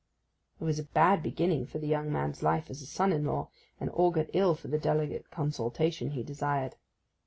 It 0.59 0.63
was 0.63 0.79
a 0.79 0.83
bad 0.83 1.21
beginning 1.21 1.67
for 1.67 1.77
the 1.77 1.85
young 1.85 2.11
man's 2.11 2.41
life 2.41 2.71
as 2.71 2.81
a 2.81 2.87
son 2.87 3.13
in 3.13 3.23
law, 3.23 3.49
and 3.79 3.91
augured 3.93 4.31
ill 4.33 4.55
for 4.55 4.67
the 4.67 4.79
delicate 4.79 5.29
consultation 5.29 6.09
he 6.09 6.23
desired. 6.23 6.75